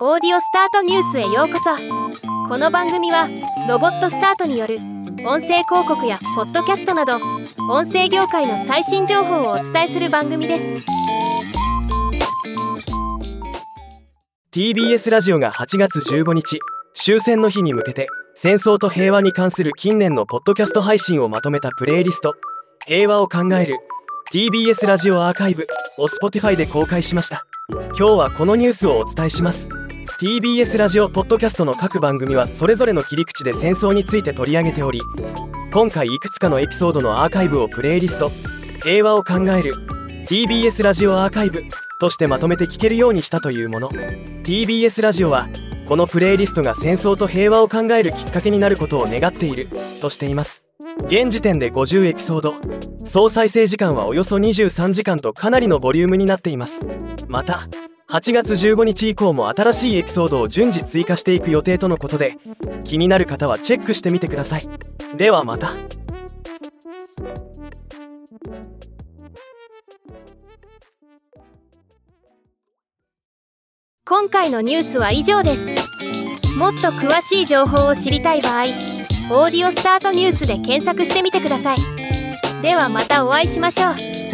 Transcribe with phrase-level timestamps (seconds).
[0.00, 1.70] オーディオスタートニュースへようこそ。
[2.48, 3.28] この番組は
[3.68, 4.78] ロボットスタートによる
[5.24, 7.20] 音声広告やポッドキャストなど
[7.70, 10.64] 音声業界の最新情報をお伝えする番組です。
[14.50, 16.58] TBS ラジオが8月15日
[16.92, 22.34] 終戦の日に向けて戦争と平和に関する近年のポッドキャスト配信をまとめたプレイリスト
[22.84, 23.78] 「平和を考える
[24.32, 25.68] TBS ラジオアーカイブ」
[25.98, 27.46] を Spotify で公開しました。
[27.70, 29.68] 今日はこのニュースをお伝えします。
[30.24, 34.98] TBS ラジオポッドキャストの各番組はそれぞれの切り口で戦争について取り上げており
[35.70, 38.32] 今回いくつかのエピソードのアーカイブをプレイリスト
[38.82, 39.74] 「平和を考える
[40.26, 41.64] TBS ラジオアーカイブ」
[42.00, 43.90] としてまとめて聞けるようにしたというもの。
[43.90, 45.46] TBS ラジオは
[45.86, 49.68] このプレイリストが戦争と平和を考えるきっかけになることを願っている
[50.00, 50.64] としています。
[51.00, 52.54] 現時点で50エピソード。
[53.04, 56.80] 総再生時間はおよそ23時間とかなりのボリュームになっています。
[57.28, 57.68] また
[58.14, 62.38] 8月15日以降も新しいエピソードを順次追加していく予定とのことで
[62.84, 64.68] 気になる方はチェックしてみてください。
[65.16, 65.72] ではまた。
[74.06, 75.66] 今回のニュースは以上です。
[76.56, 78.66] もっと詳しい情報を知りたい場合
[79.34, 81.78] 「オーディオスタートニュース」で検索してみてください。
[82.62, 84.33] ではまたお会いしましょう。